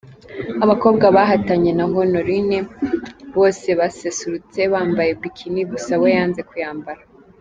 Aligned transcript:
Abakobwa 0.63 1.05
bahatanye 1.15 1.71
na 1.77 1.85
Honoline 1.93 2.57
bose 3.37 3.67
baserutse 3.79 4.59
bambaye 4.73 5.11
Bikini 5.21 5.61
gusa 5.71 5.93
we 6.01 6.09
yanze 6.17 6.41
kuyambara. 6.49 7.01